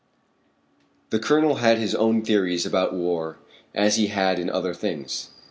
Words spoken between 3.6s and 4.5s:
as he had in